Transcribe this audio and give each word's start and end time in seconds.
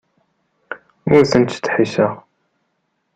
Ur 1.15 1.21
ten-ttdeḥḥiseɣ. 1.31 2.11